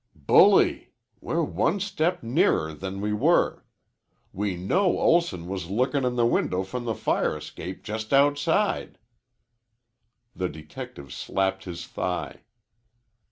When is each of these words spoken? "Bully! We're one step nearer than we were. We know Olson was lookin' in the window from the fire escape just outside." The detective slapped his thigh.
"Bully! 0.15 0.93
We're 1.19 1.43
one 1.43 1.79
step 1.79 2.23
nearer 2.23 2.73
than 2.73 3.01
we 3.01 3.13
were. 3.13 3.63
We 4.33 4.55
know 4.57 4.97
Olson 4.97 5.45
was 5.47 5.69
lookin' 5.69 6.05
in 6.05 6.15
the 6.15 6.25
window 6.25 6.63
from 6.63 6.85
the 6.85 6.95
fire 6.95 7.37
escape 7.37 7.83
just 7.83 8.11
outside." 8.11 8.97
The 10.35 10.49
detective 10.49 11.13
slapped 11.13 11.65
his 11.65 11.85
thigh. 11.85 12.41